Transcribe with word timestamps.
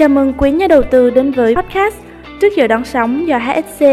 Chào 0.00 0.08
mừng 0.08 0.32
quý 0.38 0.50
nhà 0.50 0.66
đầu 0.68 0.82
tư 0.82 1.10
đến 1.10 1.32
với 1.32 1.54
podcast 1.56 1.94
Trước 2.40 2.48
giờ 2.56 2.66
đón 2.66 2.84
sóng 2.84 3.28
do 3.28 3.38
HSC, 3.38 3.84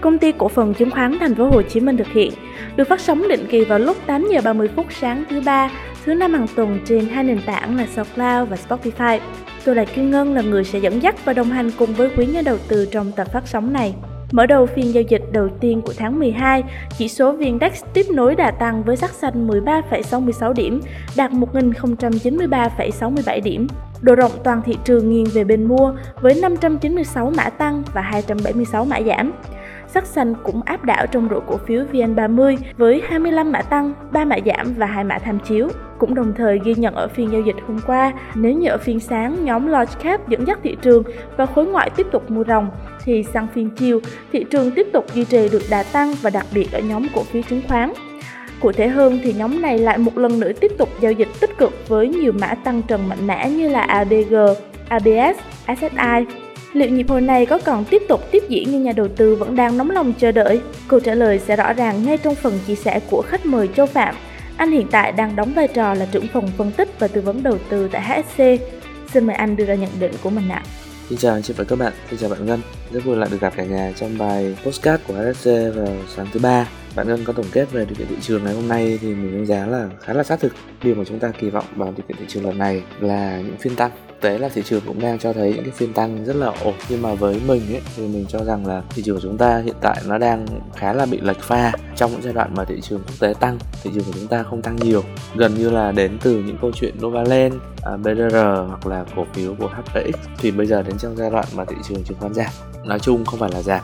công 0.00 0.18
ty 0.18 0.32
cổ 0.32 0.48
phần 0.48 0.74
chứng 0.74 0.90
khoán 0.90 1.18
Thành 1.20 1.34
phố 1.34 1.46
Hồ 1.46 1.62
Chí 1.62 1.80
Minh 1.80 1.96
thực 1.96 2.06
hiện, 2.06 2.32
được 2.76 2.88
phát 2.88 3.00
sóng 3.00 3.28
định 3.28 3.46
kỳ 3.50 3.64
vào 3.64 3.78
lúc 3.78 3.96
8 4.06 4.28
giờ 4.32 4.40
30 4.44 4.68
phút 4.76 4.86
sáng 5.00 5.24
thứ 5.30 5.40
ba, 5.40 5.70
thứ 6.04 6.14
năm 6.14 6.32
hàng 6.32 6.46
tuần 6.56 6.78
trên 6.86 7.08
hai 7.08 7.24
nền 7.24 7.40
tảng 7.46 7.76
là 7.76 7.86
SoundCloud 7.86 8.48
và 8.48 8.56
Spotify. 8.68 9.18
Tôi 9.64 9.74
là 9.74 9.84
Kim 9.84 10.10
Ngân 10.10 10.34
là 10.34 10.42
người 10.42 10.64
sẽ 10.64 10.78
dẫn 10.78 11.02
dắt 11.02 11.24
và 11.24 11.32
đồng 11.32 11.50
hành 11.50 11.70
cùng 11.78 11.92
với 11.92 12.10
quý 12.16 12.26
nhà 12.26 12.42
đầu 12.44 12.56
tư 12.68 12.88
trong 12.90 13.12
tập 13.16 13.26
phát 13.32 13.42
sóng 13.46 13.72
này. 13.72 13.94
Mở 14.32 14.46
đầu 14.46 14.66
phiên 14.66 14.94
giao 14.94 15.02
dịch 15.02 15.22
đầu 15.32 15.48
tiên 15.60 15.82
của 15.82 15.92
tháng 15.96 16.18
12, 16.18 16.62
chỉ 16.98 17.08
số 17.08 17.36
VN-Index 17.36 17.70
tiếp 17.94 18.06
nối 18.10 18.34
đà 18.34 18.50
tăng 18.50 18.82
với 18.82 18.96
sắc 18.96 19.10
xanh 19.10 19.48
13,66 19.48 20.52
điểm, 20.52 20.80
đạt 21.16 21.30
1.093,67 21.30 23.42
điểm. 23.42 23.66
Độ 24.02 24.14
rộng 24.14 24.32
toàn 24.44 24.62
thị 24.64 24.76
trường 24.84 25.10
nghiêng 25.10 25.26
về 25.34 25.44
bên 25.44 25.64
mua 25.64 25.94
với 26.20 26.34
596 26.42 27.32
mã 27.36 27.50
tăng 27.50 27.82
và 27.94 28.00
276 28.00 28.84
mã 28.84 29.00
giảm. 29.06 29.32
Sắc 29.86 30.06
xanh 30.06 30.34
cũng 30.42 30.62
áp 30.62 30.84
đảo 30.84 31.06
trong 31.06 31.28
rổ 31.30 31.40
cổ 31.40 31.56
phiếu 31.56 31.84
VN30 31.92 32.56
với 32.76 33.02
25 33.08 33.52
mã 33.52 33.62
tăng, 33.62 33.92
3 34.12 34.24
mã 34.24 34.36
giảm 34.46 34.74
và 34.74 34.86
2 34.86 35.04
mã 35.04 35.18
tham 35.18 35.38
chiếu. 35.38 35.68
Cũng 35.98 36.14
đồng 36.14 36.32
thời 36.36 36.60
ghi 36.64 36.74
nhận 36.74 36.94
ở 36.94 37.08
phiên 37.08 37.32
giao 37.32 37.40
dịch 37.40 37.56
hôm 37.66 37.78
qua, 37.86 38.12
nếu 38.34 38.52
như 38.52 38.68
ở 38.68 38.78
phiên 38.78 39.00
sáng 39.00 39.44
nhóm 39.44 39.66
large 39.66 39.94
cap 40.02 40.28
dẫn 40.28 40.46
dắt 40.46 40.58
thị 40.62 40.76
trường 40.82 41.02
và 41.36 41.46
khối 41.46 41.66
ngoại 41.66 41.90
tiếp 41.96 42.06
tục 42.12 42.30
mua 42.30 42.44
ròng, 42.44 42.70
thì 43.04 43.22
sang 43.22 43.46
phiên 43.54 43.70
chiều, 43.70 44.00
thị 44.32 44.44
trường 44.50 44.70
tiếp 44.70 44.86
tục 44.92 45.06
duy 45.14 45.24
trì 45.24 45.48
được 45.48 45.62
đà 45.70 45.82
tăng 45.82 46.14
và 46.22 46.30
đặc 46.30 46.46
biệt 46.54 46.72
ở 46.72 46.80
nhóm 46.80 47.06
cổ 47.14 47.22
phiếu 47.22 47.42
chứng 47.42 47.62
khoán. 47.68 47.92
Cụ 48.62 48.72
thể 48.72 48.88
hơn 48.88 49.20
thì 49.24 49.32
nhóm 49.32 49.62
này 49.62 49.78
lại 49.78 49.98
một 49.98 50.18
lần 50.18 50.40
nữa 50.40 50.52
tiếp 50.60 50.72
tục 50.78 50.88
giao 51.00 51.12
dịch 51.12 51.28
tích 51.40 51.58
cực 51.58 51.88
với 51.88 52.08
nhiều 52.08 52.32
mã 52.32 52.54
tăng 52.54 52.82
trần 52.82 53.08
mạnh 53.08 53.26
mẽ 53.26 53.50
như 53.50 53.68
là 53.68 53.80
ABG, 53.80 54.34
ABS, 54.88 55.38
SSI. 55.66 56.36
Liệu 56.72 56.88
nhịp 56.88 57.06
hồi 57.08 57.20
này 57.20 57.46
có 57.46 57.58
còn 57.58 57.84
tiếp 57.84 58.02
tục 58.08 58.20
tiếp 58.30 58.42
diễn 58.48 58.70
như 58.70 58.80
nhà 58.80 58.92
đầu 58.92 59.08
tư 59.08 59.34
vẫn 59.34 59.56
đang 59.56 59.78
nóng 59.78 59.90
lòng 59.90 60.12
chờ 60.18 60.32
đợi? 60.32 60.60
Câu 60.88 61.00
trả 61.00 61.14
lời 61.14 61.38
sẽ 61.38 61.56
rõ 61.56 61.72
ràng 61.72 62.04
ngay 62.04 62.18
trong 62.18 62.34
phần 62.34 62.58
chia 62.66 62.74
sẻ 62.74 63.00
của 63.10 63.22
khách 63.22 63.46
mời 63.46 63.68
Châu 63.76 63.86
Phạm. 63.86 64.14
Anh 64.56 64.70
hiện 64.70 64.86
tại 64.90 65.12
đang 65.12 65.36
đóng 65.36 65.52
vai 65.54 65.68
trò 65.68 65.94
là 65.94 66.06
trưởng 66.12 66.28
phòng 66.32 66.48
phân 66.58 66.70
tích 66.70 66.88
và 66.98 67.08
tư 67.08 67.20
vấn 67.20 67.42
đầu 67.42 67.58
tư 67.68 67.88
tại 67.92 68.02
HSC. 68.02 68.42
Xin 69.12 69.26
mời 69.26 69.36
anh 69.36 69.56
đưa 69.56 69.64
ra 69.64 69.74
nhận 69.74 69.90
định 70.00 70.12
của 70.22 70.30
mình 70.30 70.48
ạ. 70.48 70.62
Xin 71.08 71.18
chào 71.18 71.34
anh 71.34 71.42
chị 71.42 71.54
và 71.56 71.64
các 71.64 71.78
bạn, 71.78 71.92
xin 72.10 72.18
chào 72.18 72.30
bạn 72.30 72.46
Ngân. 72.46 72.60
Rất 72.92 73.04
vui 73.04 73.16
lại 73.16 73.28
được 73.32 73.40
gặp 73.40 73.52
cả 73.56 73.64
nhà 73.64 73.92
trong 73.96 74.18
bài 74.18 74.56
postcard 74.64 75.02
của 75.06 75.14
HSC 75.14 75.46
vào 75.74 75.96
sáng 76.16 76.26
thứ 76.32 76.40
ba. 76.40 76.66
Bạn 76.96 77.08
Ngân 77.08 77.24
có 77.24 77.32
tổng 77.32 77.46
kết 77.52 77.72
về 77.72 77.84
điều 77.84 77.94
kiện 77.94 78.06
thị 78.08 78.16
trường 78.20 78.44
ngày 78.44 78.54
hôm 78.54 78.68
nay 78.68 78.98
thì 79.00 79.14
mình 79.14 79.32
đánh 79.32 79.46
giá 79.46 79.66
là 79.66 79.88
khá 80.00 80.12
là 80.12 80.22
xác 80.22 80.40
thực. 80.40 80.52
Điều 80.82 80.94
mà 80.94 81.04
chúng 81.04 81.18
ta 81.18 81.32
kỳ 81.40 81.50
vọng 81.50 81.64
vào 81.76 81.92
điều 81.96 82.04
kiện 82.08 82.16
thị 82.16 82.24
trường 82.28 82.44
lần 82.44 82.58
này 82.58 82.82
là 83.00 83.40
những 83.40 83.56
phiên 83.56 83.76
tăng. 83.76 83.90
Tế 84.20 84.38
là 84.38 84.48
thị 84.48 84.62
trường 84.64 84.82
cũng 84.86 85.00
đang 85.00 85.18
cho 85.18 85.32
thấy 85.32 85.52
những 85.52 85.64
cái 85.64 85.72
phiên 85.72 85.92
tăng 85.92 86.24
rất 86.24 86.36
là 86.36 86.46
ổn. 86.64 86.74
Nhưng 86.88 87.02
mà 87.02 87.14
với 87.14 87.40
mình 87.46 87.62
ấy 87.68 87.82
thì 87.96 88.08
mình 88.08 88.26
cho 88.28 88.44
rằng 88.44 88.66
là 88.66 88.82
thị 88.90 89.02
trường 89.02 89.16
của 89.16 89.22
chúng 89.22 89.38
ta 89.38 89.58
hiện 89.58 89.74
tại 89.80 89.96
nó 90.06 90.18
đang 90.18 90.46
khá 90.76 90.92
là 90.92 91.06
bị 91.06 91.20
lệch 91.20 91.40
pha 91.40 91.72
trong 91.96 92.10
những 92.10 92.22
giai 92.22 92.32
đoạn 92.32 92.54
mà 92.54 92.64
thị 92.64 92.80
trường 92.80 93.02
quốc 93.06 93.14
tế 93.20 93.34
tăng. 93.40 93.58
Thị 93.82 93.90
trường 93.94 94.04
của 94.04 94.12
chúng 94.14 94.28
ta 94.28 94.42
không 94.42 94.62
tăng 94.62 94.76
nhiều. 94.76 95.02
Gần 95.36 95.54
như 95.54 95.70
là 95.70 95.92
đến 95.92 96.18
từ 96.22 96.42
những 96.46 96.58
câu 96.60 96.72
chuyện 96.74 96.94
Novaland, 97.02 97.54
à, 97.82 97.96
BDR 97.96 98.36
hoặc 98.68 98.86
là 98.86 99.04
cổ 99.16 99.26
phiếu 99.34 99.54
của 99.58 99.68
HPX 99.68 100.28
thì 100.38 100.50
bây 100.50 100.66
giờ 100.66 100.82
đến 100.82 100.98
trong 100.98 101.16
giai 101.16 101.30
đoạn 101.30 101.44
mà 101.54 101.64
thị 101.64 101.76
trường 101.88 102.04
chứng 102.04 102.18
khoán 102.20 102.34
giảm. 102.34 102.50
Nói 102.84 102.98
chung 102.98 103.24
không 103.24 103.40
phải 103.40 103.50
là 103.52 103.62
giảm 103.62 103.80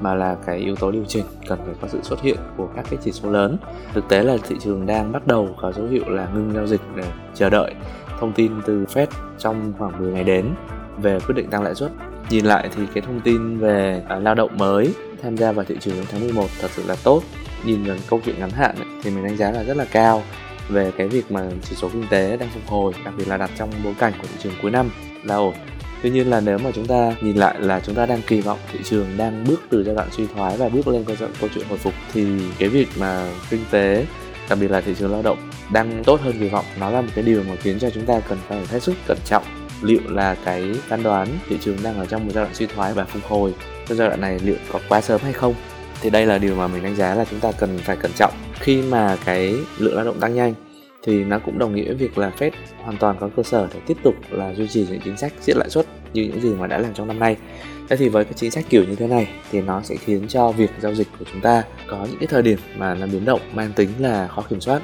mà 0.00 0.14
là 0.14 0.36
cái 0.46 0.58
yếu 0.58 0.76
tố 0.76 0.90
điều 0.90 1.04
chỉnh 1.08 1.24
cần 1.48 1.58
phải 1.66 1.74
có 1.80 1.88
sự 1.88 1.98
xuất 2.02 2.22
hiện 2.22 2.36
của 2.56 2.68
các 2.76 2.86
cái 2.90 2.98
chỉ 3.04 3.12
số 3.12 3.30
lớn 3.30 3.56
thực 3.94 4.08
tế 4.08 4.22
là 4.22 4.36
thị 4.48 4.56
trường 4.60 4.86
đang 4.86 5.12
bắt 5.12 5.26
đầu 5.26 5.48
có 5.60 5.72
dấu 5.72 5.86
hiệu 5.86 6.08
là 6.08 6.28
ngưng 6.34 6.52
giao 6.54 6.66
dịch 6.66 6.80
để 6.96 7.04
chờ 7.34 7.50
đợi 7.50 7.74
thông 8.20 8.32
tin 8.32 8.52
từ 8.66 8.84
Fed 8.84 9.06
trong 9.38 9.72
khoảng 9.78 9.98
10 9.98 10.12
ngày 10.12 10.24
đến 10.24 10.54
về 11.02 11.18
quyết 11.26 11.34
định 11.34 11.50
tăng 11.50 11.62
lãi 11.62 11.74
suất. 11.74 11.90
Nhìn 12.30 12.44
lại 12.44 12.70
thì 12.76 12.82
cái 12.94 13.02
thông 13.06 13.20
tin 13.20 13.58
về 13.58 14.02
uh, 14.16 14.22
lao 14.22 14.34
động 14.34 14.58
mới 14.58 14.94
tham 15.22 15.36
gia 15.36 15.52
vào 15.52 15.64
thị 15.64 15.76
trường 15.80 15.96
trong 15.96 16.06
tháng 16.10 16.20
11 16.20 16.46
thật 16.60 16.70
sự 16.70 16.82
là 16.86 16.96
tốt. 17.04 17.22
Nhìn 17.64 17.84
vào 17.84 17.96
câu 18.10 18.20
chuyện 18.24 18.38
ngắn 18.38 18.50
hạn 18.50 18.76
ấy, 18.76 18.86
thì 19.02 19.10
mình 19.10 19.24
đánh 19.24 19.36
giá 19.36 19.50
là 19.50 19.62
rất 19.62 19.76
là 19.76 19.84
cao 19.92 20.22
về 20.68 20.92
cái 20.96 21.08
việc 21.08 21.30
mà 21.30 21.50
chỉ 21.62 21.76
số 21.76 21.88
kinh 21.92 22.04
tế 22.10 22.36
đang 22.36 22.48
phục 22.54 22.62
hồi, 22.66 22.92
đặc 23.04 23.14
biệt 23.18 23.28
là 23.28 23.36
đặt 23.36 23.50
trong 23.56 23.70
bối 23.84 23.94
cảnh 23.98 24.12
của 24.18 24.26
thị 24.28 24.34
trường 24.38 24.52
cuối 24.62 24.70
năm 24.70 24.90
là 25.24 25.36
ổn. 25.36 25.54
Tuy 26.02 26.10
nhiên 26.10 26.30
là 26.30 26.40
nếu 26.40 26.58
mà 26.58 26.70
chúng 26.74 26.86
ta 26.86 27.14
nhìn 27.20 27.36
lại 27.36 27.54
là 27.60 27.80
chúng 27.80 27.94
ta 27.94 28.06
đang 28.06 28.22
kỳ 28.26 28.40
vọng 28.40 28.58
thị 28.72 28.78
trường 28.84 29.06
đang 29.16 29.44
bước 29.48 29.60
từ 29.70 29.84
giai 29.84 29.94
đoạn 29.94 30.08
suy 30.16 30.26
thoái 30.34 30.56
và 30.56 30.68
bước 30.68 30.88
lên 30.88 31.04
giai 31.06 31.16
đoạn 31.20 31.32
câu 31.40 31.50
chuyện 31.54 31.66
hồi 31.68 31.78
phục, 31.78 31.94
thì 32.12 32.26
cái 32.58 32.68
việc 32.68 32.88
mà 32.98 33.30
kinh 33.50 33.64
tế, 33.70 34.06
đặc 34.48 34.58
biệt 34.60 34.70
là 34.70 34.80
thị 34.80 34.94
trường 34.98 35.12
lao 35.12 35.22
động 35.22 35.38
đang 35.72 36.04
tốt 36.04 36.20
hơn 36.20 36.34
kỳ 36.40 36.48
vọng, 36.48 36.64
nó 36.80 36.90
là 36.90 37.00
một 37.00 37.08
cái 37.14 37.24
điều 37.24 37.42
mà 37.48 37.56
khiến 37.62 37.78
cho 37.78 37.90
chúng 37.90 38.06
ta 38.06 38.20
cần 38.28 38.38
phải 38.48 38.66
hết 38.70 38.82
sức 38.82 38.94
cẩn 39.06 39.18
trọng. 39.24 39.44
Liệu 39.82 40.00
là 40.06 40.36
cái 40.44 40.74
phán 40.88 41.02
đoán 41.02 41.28
thị 41.48 41.56
trường 41.60 41.76
đang 41.82 41.98
ở 41.98 42.06
trong 42.06 42.24
một 42.24 42.32
giai 42.34 42.44
đoạn 42.44 42.54
suy 42.54 42.66
thoái 42.66 42.92
và 42.92 43.04
phục 43.04 43.22
hồi 43.22 43.54
trong 43.88 43.98
giai 43.98 44.08
đoạn 44.08 44.20
này 44.20 44.38
liệu 44.44 44.56
có 44.72 44.80
quá 44.88 45.00
sớm 45.00 45.20
hay 45.24 45.32
không, 45.32 45.54
thì 46.00 46.10
đây 46.10 46.26
là 46.26 46.38
điều 46.38 46.54
mà 46.54 46.66
mình 46.66 46.82
đánh 46.82 46.96
giá 46.96 47.14
là 47.14 47.24
chúng 47.30 47.40
ta 47.40 47.52
cần 47.52 47.78
phải 47.78 47.96
cẩn 47.96 48.10
trọng. 48.16 48.32
Khi 48.60 48.82
mà 48.82 49.16
cái 49.24 49.54
lượng 49.78 49.96
lao 49.96 50.04
động 50.04 50.20
tăng 50.20 50.34
nhanh 50.34 50.54
thì 51.02 51.24
nó 51.24 51.38
cũng 51.38 51.58
đồng 51.58 51.74
nghĩa 51.74 51.84
với 51.84 51.94
việc 51.94 52.18
là 52.18 52.32
Fed 52.38 52.50
hoàn 52.82 52.96
toàn 52.96 53.16
có 53.20 53.30
cơ 53.36 53.42
sở 53.42 53.68
để 53.74 53.80
tiếp 53.86 53.96
tục 54.04 54.14
là 54.30 54.54
duy 54.54 54.68
trì 54.68 54.86
những 54.90 55.00
chính 55.04 55.16
sách 55.16 55.32
siết 55.40 55.56
lãi 55.56 55.70
suất 55.70 55.86
như 56.12 56.22
những 56.22 56.40
gì 56.40 56.54
mà 56.54 56.66
đã 56.66 56.78
làm 56.78 56.94
trong 56.94 57.06
năm 57.06 57.18
nay. 57.18 57.36
Thế 57.88 57.96
thì 57.96 58.08
với 58.08 58.24
cái 58.24 58.34
chính 58.36 58.50
sách 58.50 58.64
kiểu 58.68 58.84
như 58.84 58.96
thế 58.96 59.06
này 59.06 59.28
thì 59.50 59.60
nó 59.60 59.80
sẽ 59.82 59.96
khiến 59.96 60.28
cho 60.28 60.52
việc 60.52 60.70
giao 60.80 60.94
dịch 60.94 61.08
của 61.18 61.24
chúng 61.32 61.40
ta 61.40 61.62
có 61.86 62.06
những 62.10 62.18
cái 62.20 62.26
thời 62.26 62.42
điểm 62.42 62.58
mà 62.76 62.94
nó 62.94 63.06
biến 63.06 63.24
động 63.24 63.40
mang 63.54 63.72
tính 63.76 63.88
là 63.98 64.28
khó 64.28 64.42
kiểm 64.42 64.60
soát. 64.60 64.82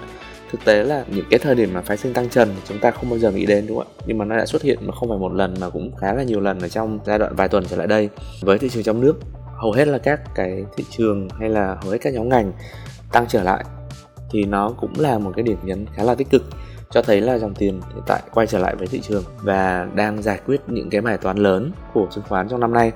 Thực 0.50 0.64
tế 0.64 0.84
là 0.84 1.04
những 1.08 1.24
cái 1.30 1.38
thời 1.38 1.54
điểm 1.54 1.70
mà 1.72 1.80
phái 1.80 1.96
sinh 1.96 2.12
tăng 2.12 2.28
trần 2.28 2.54
chúng 2.68 2.78
ta 2.78 2.90
không 2.90 3.10
bao 3.10 3.18
giờ 3.18 3.30
nghĩ 3.30 3.46
đến, 3.46 3.66
đúng 3.66 3.78
không 3.78 3.86
ạ? 3.98 4.02
Nhưng 4.06 4.18
mà 4.18 4.24
nó 4.24 4.36
đã 4.36 4.46
xuất 4.46 4.62
hiện 4.62 4.78
mà 4.80 4.92
không 4.92 5.08
phải 5.08 5.18
một 5.18 5.32
lần 5.32 5.54
mà 5.60 5.70
cũng 5.70 5.96
khá 5.96 6.14
là 6.14 6.22
nhiều 6.22 6.40
lần 6.40 6.60
ở 6.60 6.68
trong 6.68 6.98
giai 7.06 7.18
đoạn 7.18 7.36
vài 7.36 7.48
tuần 7.48 7.64
trở 7.70 7.76
lại 7.76 7.86
đây. 7.86 8.08
Với 8.40 8.58
thị 8.58 8.68
trường 8.68 8.82
trong 8.82 9.00
nước, 9.00 9.16
hầu 9.56 9.72
hết 9.72 9.88
là 9.88 9.98
các 9.98 10.20
cái 10.34 10.64
thị 10.76 10.84
trường 10.90 11.28
hay 11.40 11.48
là 11.48 11.76
hầu 11.82 11.92
hết 11.92 11.98
các 12.00 12.14
nhóm 12.14 12.28
ngành 12.28 12.52
tăng 13.12 13.26
trở 13.28 13.42
lại 13.42 13.64
thì 14.30 14.44
nó 14.44 14.70
cũng 14.70 14.92
là 14.98 15.18
một 15.18 15.32
cái 15.36 15.42
điểm 15.42 15.58
nhấn 15.62 15.86
khá 15.94 16.02
là 16.02 16.14
tích 16.14 16.30
cực, 16.30 16.42
cho 16.90 17.02
thấy 17.02 17.20
là 17.20 17.38
dòng 17.38 17.54
tiền 17.54 17.80
hiện 17.94 18.02
tại 18.06 18.22
quay 18.34 18.46
trở 18.46 18.58
lại 18.58 18.76
với 18.76 18.86
thị 18.86 19.00
trường 19.00 19.24
và 19.42 19.88
đang 19.94 20.22
giải 20.22 20.40
quyết 20.46 20.60
những 20.66 20.90
cái 20.90 21.00
bài 21.00 21.18
toán 21.18 21.36
lớn 21.36 21.70
của 21.94 22.06
chứng 22.10 22.24
khoán 22.28 22.48
trong 22.48 22.60
năm 22.60 22.72
nay 22.72 22.92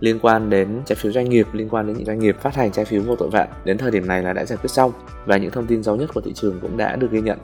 liên 0.00 0.18
quan 0.22 0.50
đến 0.50 0.80
trái 0.86 0.96
phiếu 0.96 1.12
doanh 1.12 1.30
nghiệp, 1.30 1.46
liên 1.52 1.68
quan 1.68 1.86
đến 1.86 1.96
những 1.96 2.06
doanh 2.06 2.18
nghiệp 2.18 2.36
phát 2.40 2.54
hành 2.54 2.72
trái 2.72 2.84
phiếu 2.84 3.02
vô 3.02 3.16
tội 3.16 3.30
vạ 3.30 3.48
đến 3.64 3.78
thời 3.78 3.90
điểm 3.90 4.06
này 4.06 4.22
là 4.22 4.32
đã 4.32 4.44
giải 4.44 4.58
quyết 4.62 4.70
xong 4.70 4.92
và 5.26 5.36
những 5.36 5.50
thông 5.50 5.66
tin 5.66 5.82
giàu 5.82 5.96
nhất 5.96 6.10
của 6.14 6.20
thị 6.20 6.32
trường 6.34 6.60
cũng 6.60 6.76
đã 6.76 6.96
được 6.96 7.10
ghi 7.10 7.20
nhận. 7.20 7.38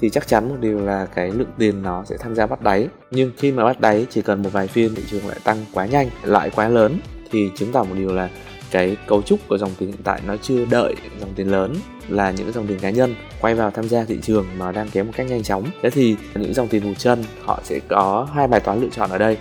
Thì 0.00 0.10
chắc 0.10 0.26
chắn 0.26 0.48
một 0.48 0.56
điều 0.60 0.80
là 0.80 1.06
cái 1.14 1.30
lượng 1.30 1.52
tiền 1.58 1.82
nó 1.82 2.04
sẽ 2.04 2.16
tham 2.16 2.34
gia 2.34 2.46
bắt 2.46 2.62
đáy. 2.62 2.88
Nhưng 3.10 3.32
khi 3.36 3.52
mà 3.52 3.64
bắt 3.64 3.80
đáy, 3.80 4.06
chỉ 4.10 4.22
cần 4.22 4.42
một 4.42 4.50
vài 4.52 4.66
phiên 4.66 4.94
thị 4.94 5.02
trường 5.10 5.26
lại 5.26 5.38
tăng 5.44 5.56
quá 5.74 5.86
nhanh, 5.86 6.08
lại 6.22 6.50
quá 6.50 6.68
lớn, 6.68 6.98
thì 7.30 7.50
chứng 7.56 7.72
tỏ 7.72 7.84
một 7.84 7.94
điều 7.98 8.14
là 8.14 8.30
cái 8.70 8.96
cấu 9.06 9.22
trúc 9.22 9.48
của 9.48 9.58
dòng 9.58 9.70
tiền 9.78 9.88
hiện 9.88 10.00
tại 10.04 10.20
nó 10.26 10.36
chưa 10.42 10.64
đợi 10.70 10.94
dòng 11.20 11.32
tiền 11.34 11.50
lớn 11.50 11.74
là 12.08 12.30
những 12.30 12.52
dòng 12.52 12.66
tiền 12.66 12.78
cá 12.78 12.90
nhân 12.90 13.14
quay 13.40 13.54
vào 13.54 13.70
tham 13.70 13.88
gia 13.88 14.04
thị 14.04 14.18
trường 14.22 14.46
mà 14.58 14.72
đang 14.72 14.90
kém 14.90 15.06
một 15.06 15.12
cách 15.16 15.26
nhanh 15.30 15.42
chóng. 15.42 15.64
Thế 15.82 15.90
thì 15.90 16.16
những 16.34 16.54
dòng 16.54 16.68
tiền 16.68 16.82
hụt 16.82 16.98
chân, 16.98 17.24
họ 17.42 17.60
sẽ 17.64 17.78
có 17.88 18.28
hai 18.34 18.48
bài 18.48 18.60
toán 18.60 18.80
lựa 18.80 18.88
chọn 18.96 19.10
ở 19.10 19.18
đây. 19.18 19.36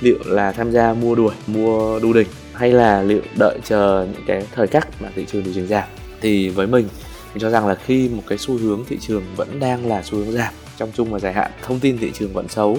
Liệu 0.00 0.18
là 0.26 0.52
tham 0.52 0.72
gia 0.72 0.94
mua 0.94 1.14
đuổi, 1.14 1.34
mua 1.46 2.00
đu 2.00 2.12
đỉnh, 2.12 2.28
hay 2.52 2.72
là 2.72 3.02
liệu 3.02 3.22
đợi 3.38 3.58
chờ 3.64 4.06
những 4.12 4.22
cái 4.26 4.46
thời 4.54 4.66
khắc 4.66 5.02
mà 5.02 5.08
thị 5.14 5.24
trường 5.32 5.44
điều 5.44 5.54
chỉnh 5.54 5.66
giảm? 5.66 5.88
Thì 6.20 6.48
với 6.48 6.66
mình 6.66 6.88
mình 7.34 7.40
cho 7.40 7.50
rằng 7.50 7.66
là 7.66 7.74
khi 7.74 8.08
một 8.08 8.22
cái 8.28 8.38
xu 8.38 8.58
hướng 8.58 8.84
thị 8.88 8.98
trường 9.00 9.22
vẫn 9.36 9.60
đang 9.60 9.86
là 9.86 10.02
xu 10.02 10.18
hướng 10.18 10.32
giảm, 10.32 10.54
trong 10.76 10.90
chung 10.94 11.10
và 11.10 11.18
dài 11.18 11.32
hạn, 11.32 11.50
thông 11.62 11.80
tin 11.80 11.98
thị 11.98 12.10
trường 12.14 12.32
vẫn 12.32 12.48
xấu 12.48 12.78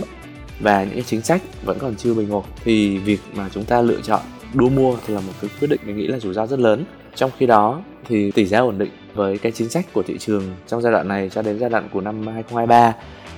và 0.60 0.84
những 0.84 0.94
cái 0.94 1.04
chính 1.08 1.22
sách 1.22 1.42
vẫn 1.66 1.80
còn 1.80 1.96
chưa 1.96 2.14
bình 2.14 2.30
ổn, 2.32 2.44
thì 2.64 2.98
việc 2.98 3.20
mà 3.34 3.50
chúng 3.54 3.66
ta 3.66 3.82
lựa 3.82 4.02
chọn 4.04 4.22
đua 4.54 4.70
mua 4.70 4.96
thì 5.08 5.14
là 5.14 5.20
một 5.20 5.34
cái 5.42 5.50
quyết 5.60 5.68
định 5.68 5.80
mình 5.86 5.98
nghĩ 5.98 6.08
là 6.08 6.20
rủi 6.20 6.34
ro 6.34 6.48
rất 6.48 6.60
lớn. 6.60 6.86
Trong 7.16 7.32
khi 7.38 7.46
đó 7.46 7.82
thì 8.08 8.32
tỷ 8.32 8.46
giá 8.46 8.60
ổn 8.60 8.78
định 8.78 8.92
với 9.14 9.38
cái 9.38 9.52
chính 9.52 9.70
sách 9.70 9.86
của 9.94 10.04
thị 10.04 10.18
trường 10.18 10.44
trong 10.68 10.82
giai 10.82 10.92
đoạn 10.92 11.08
này 11.08 11.30
cho 11.30 11.42
đến 11.42 11.60
giai 11.60 11.70
đoạn 11.70 11.90
của 11.94 12.02
năm 12.02 12.28
2023 12.28 12.94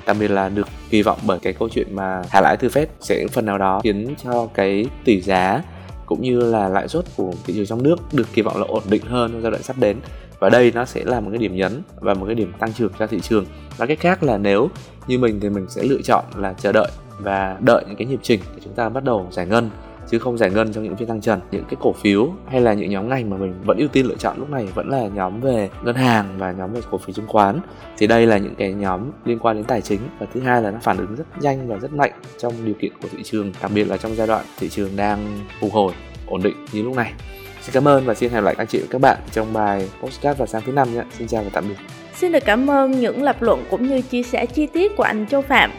đặc 0.06 0.18
biệt 0.20 0.32
là 0.32 0.50
được 0.50 0.68
kỳ 0.90 1.02
vọng 1.02 1.20
bởi 1.26 1.40
cái 1.40 1.54
câu 1.54 1.70
chuyện 1.70 1.96
mà 1.96 2.22
hạ 2.30 2.42
lãi 2.42 2.58
từ 2.58 2.68
Fed 2.68 2.86
sẽ 3.00 3.28
phần 3.32 3.46
nào 3.46 3.58
đó 3.58 3.80
khiến 3.84 4.16
cho 4.24 4.48
cái 4.54 4.86
tỷ 5.04 5.22
giá 5.22 5.62
cũng 6.06 6.22
như 6.22 6.40
là 6.40 6.70
lãi 6.70 6.88
suất 6.88 7.06
của 7.18 7.34
thị 7.46 7.54
trường 7.54 7.66
trong 7.66 7.84
nước 7.84 7.96
được 8.14 8.28
kỳ 8.34 8.42
vọng 8.42 8.58
là 8.58 8.66
ổn 8.68 8.84
định 8.90 9.02
hơn 9.06 9.32
trong 9.32 9.42
giai 9.42 9.52
đoạn 9.52 9.64
sắp 9.64 9.76
đến. 9.80 9.98
Và 10.40 10.50
đây 10.50 10.72
nó 10.76 10.86
sẽ 10.86 11.04
là 11.06 11.20
một 11.20 11.30
cái 11.32 11.38
điểm 11.38 11.56
nhấn 11.56 11.82
và 12.00 12.14
một 12.14 12.26
cái 12.26 12.36
điểm 12.36 12.54
tăng 12.60 12.74
trưởng 12.74 12.92
cho 13.00 13.08
thị 13.08 13.20
trường. 13.20 13.46
Và 13.78 13.86
cách 13.86 14.00
khác 14.00 14.24
là 14.24 14.38
nếu 14.38 14.70
như 15.08 15.20
mình 15.20 15.40
thì 15.40 15.50
mình 15.50 15.66
sẽ 15.70 15.84
lựa 15.84 16.02
chọn 16.04 16.24
là 16.36 16.54
chờ 16.54 16.72
đợi 16.72 16.92
và 17.20 17.58
đợi 17.60 17.84
những 17.88 17.96
cái 17.96 18.08
nhịp 18.08 18.20
trình 18.24 18.40
để 18.56 18.62
chúng 18.64 18.74
ta 18.74 18.90
bắt 18.90 19.04
đầu 19.04 19.28
giải 19.32 19.46
ngân 19.46 19.70
chứ 20.10 20.20
không 20.20 20.38
giải 20.38 20.50
ngân 20.50 20.74
trong 20.74 20.84
những 20.84 20.96
phiên 20.96 21.08
tăng 21.08 21.22
trần 21.22 21.40
những 21.52 21.64
cái 21.64 21.76
cổ 21.80 21.94
phiếu 21.94 22.30
hay 22.48 22.62
là 22.62 22.74
những 22.74 22.90
nhóm 22.90 23.10
ngành 23.10 23.30
mà 23.30 23.38
mình 23.38 23.54
vẫn 23.64 23.78
ưu 23.78 23.88
tiên 23.88 24.06
lựa 24.06 24.16
chọn 24.16 24.38
lúc 24.40 24.50
này 24.50 24.66
vẫn 24.76 24.90
là 24.90 25.08
nhóm 25.08 25.42
về 25.42 25.70
ngân 25.84 25.96
hàng 25.96 26.26
và 26.38 26.52
nhóm 26.52 26.74
về 26.74 26.82
cổ 26.92 26.98
phiếu 26.98 27.14
chứng 27.14 27.28
khoán 27.28 27.60
thì 27.98 28.08
đây 28.08 28.26
là 28.26 28.38
những 28.38 28.56
cái 28.56 28.74
nhóm 28.74 29.12
liên 29.26 29.40
quan 29.40 29.56
đến 29.56 29.66
tài 29.66 29.82
chính 29.82 30.00
và 30.20 30.26
thứ 30.34 30.40
hai 30.40 30.62
là 30.62 30.72
nó 30.72 30.80
phản 30.82 30.98
ứng 30.98 31.16
rất 31.16 31.42
nhanh 31.42 31.68
và 31.68 31.78
rất 31.78 31.94
mạnh 31.94 32.12
trong 32.38 32.54
điều 32.66 32.76
kiện 32.80 32.92
của 33.02 33.08
thị 33.12 33.24
trường, 33.24 33.52
đặc 33.62 33.72
biệt 33.76 33.88
là 33.88 33.98
trong 33.98 34.16
giai 34.16 34.28
đoạn 34.28 34.46
thị 34.60 34.70
trường 34.70 34.96
đang 34.96 35.40
phục 35.60 35.74
hồi, 35.74 35.94
ổn 36.28 36.42
định 36.44 36.56
như 36.74 36.84
lúc 36.84 36.96
này 36.96 37.14
Xin 37.66 37.74
cảm 37.74 37.88
ơn 37.88 38.06
và 38.06 38.14
xin 38.14 38.32
hẹn 38.32 38.44
lại 38.44 38.56
anh 38.58 38.68
chị 38.68 38.80
và 38.80 38.86
các 38.90 39.02
bạn 39.02 39.18
trong 39.32 39.54
bài 39.54 39.90
postcard 40.02 40.40
vào 40.40 40.48
sáng 40.48 40.62
thứ 40.66 40.72
năm 40.72 40.94
nhé. 40.94 41.02
Xin 41.18 41.28
chào 41.28 41.44
và 41.44 41.50
tạm 41.54 41.68
biệt. 41.70 41.76
Xin 42.16 42.32
được 42.32 42.46
cảm 42.46 42.70
ơn 42.70 42.92
những 42.92 43.24
lập 43.24 43.42
luận 43.42 43.64
cũng 43.70 43.88
như 43.88 44.02
chia 44.02 44.24
sẻ 44.24 44.46
chi 44.46 44.68
tiết 44.68 44.96
của 44.98 45.04
anh 45.04 45.26
Châu 45.28 45.42
Phạm. 45.42 45.72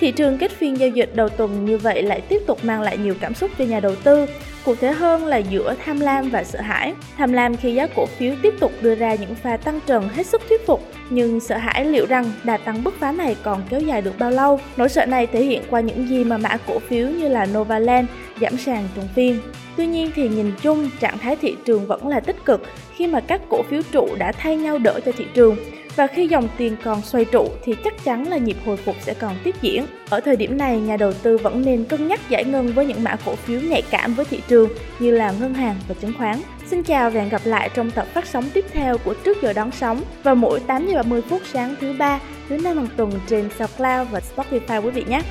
Thị 0.00 0.10
trường 0.10 0.38
kết 0.38 0.50
phiên 0.50 0.78
giao 0.78 0.88
dịch 0.88 1.10
đầu 1.14 1.28
tuần 1.28 1.64
như 1.64 1.78
vậy 1.78 2.02
lại 2.02 2.20
tiếp 2.20 2.42
tục 2.46 2.64
mang 2.64 2.82
lại 2.82 2.98
nhiều 2.98 3.14
cảm 3.20 3.34
xúc 3.34 3.50
cho 3.58 3.64
nhà 3.64 3.80
đầu 3.80 3.94
tư, 3.96 4.26
cụ 4.64 4.74
thể 4.74 4.92
hơn 4.92 5.26
là 5.26 5.36
giữa 5.36 5.74
tham 5.84 6.00
lam 6.00 6.30
và 6.30 6.44
sợ 6.44 6.60
hãi. 6.60 6.94
Tham 7.16 7.32
lam 7.32 7.56
khi 7.56 7.74
giá 7.74 7.86
cổ 7.96 8.06
phiếu 8.06 8.34
tiếp 8.42 8.54
tục 8.60 8.72
đưa 8.80 8.94
ra 8.94 9.14
những 9.14 9.34
pha 9.34 9.56
tăng 9.56 9.80
trần 9.86 10.08
hết 10.08 10.26
sức 10.26 10.42
thuyết 10.48 10.66
phục, 10.66 10.84
nhưng 11.10 11.40
sợ 11.40 11.56
hãi 11.56 11.84
liệu 11.84 12.06
rằng 12.06 12.32
đà 12.44 12.56
tăng 12.56 12.84
bứt 12.84 12.94
phá 13.00 13.12
này 13.12 13.36
còn 13.42 13.62
kéo 13.70 13.80
dài 13.80 14.02
được 14.02 14.18
bao 14.18 14.30
lâu. 14.30 14.60
Nỗi 14.76 14.88
sợ 14.88 15.06
này 15.06 15.26
thể 15.26 15.44
hiện 15.44 15.62
qua 15.70 15.80
những 15.80 16.08
gì 16.08 16.24
mà 16.24 16.38
mã 16.38 16.56
cổ 16.66 16.78
phiếu 16.78 17.08
như 17.08 17.28
là 17.28 17.46
Novaland 17.46 18.08
giảm 18.40 18.56
sàn 18.56 18.88
trong 18.96 19.08
phiên. 19.14 19.38
Tuy 19.76 19.86
nhiên 19.86 20.10
thì 20.14 20.28
nhìn 20.28 20.52
chung 20.62 20.90
trạng 21.00 21.18
thái 21.18 21.36
thị 21.36 21.56
trường 21.64 21.86
vẫn 21.86 22.08
là 22.08 22.20
tích 22.20 22.44
cực 22.44 22.62
khi 22.96 23.06
mà 23.06 23.20
các 23.20 23.40
cổ 23.50 23.62
phiếu 23.62 23.82
trụ 23.92 24.08
đã 24.18 24.32
thay 24.32 24.56
nhau 24.56 24.78
đỡ 24.78 25.00
cho 25.06 25.12
thị 25.16 25.24
trường 25.34 25.56
và 25.96 26.06
khi 26.06 26.26
dòng 26.26 26.48
tiền 26.56 26.76
còn 26.84 27.02
xoay 27.02 27.24
trụ 27.24 27.48
thì 27.64 27.74
chắc 27.84 28.04
chắn 28.04 28.28
là 28.28 28.36
nhịp 28.36 28.56
hồi 28.66 28.76
phục 28.76 28.96
sẽ 29.00 29.14
còn 29.14 29.36
tiếp 29.44 29.54
diễn. 29.62 29.86
Ở 30.10 30.20
thời 30.20 30.36
điểm 30.36 30.58
này, 30.58 30.80
nhà 30.80 30.96
đầu 30.96 31.12
tư 31.12 31.36
vẫn 31.36 31.62
nên 31.64 31.84
cân 31.84 32.08
nhắc 32.08 32.20
giải 32.28 32.44
ngân 32.44 32.72
với 32.72 32.86
những 32.86 33.04
mã 33.04 33.16
cổ 33.26 33.34
phiếu 33.34 33.60
nhạy 33.60 33.82
cảm 33.90 34.14
với 34.14 34.24
thị 34.24 34.40
trường 34.48 34.70
như 34.98 35.10
là 35.10 35.32
ngân 35.40 35.54
hàng 35.54 35.76
và 35.88 35.94
chứng 36.00 36.12
khoán. 36.18 36.40
Xin 36.66 36.82
chào 36.82 37.10
và 37.10 37.20
hẹn 37.20 37.28
gặp 37.28 37.42
lại 37.44 37.70
trong 37.74 37.90
tập 37.90 38.06
phát 38.14 38.26
sóng 38.26 38.44
tiếp 38.54 38.64
theo 38.72 38.98
của 38.98 39.14
Trước 39.14 39.42
giờ 39.42 39.52
đón 39.52 39.70
sóng 39.70 40.02
vào 40.22 40.34
mỗi 40.34 40.60
8 40.60 40.86
giờ 40.86 40.94
30 40.94 41.22
phút 41.28 41.42
sáng 41.52 41.74
thứ 41.80 41.92
ba, 41.98 42.20
thứ 42.48 42.56
năm 42.56 42.76
hàng 42.76 42.88
tuần 42.96 43.12
trên 43.26 43.48
SoundCloud 43.58 44.08
và 44.10 44.20
Spotify 44.36 44.82
quý 44.82 44.90
vị 44.90 45.04
nhé. 45.08 45.22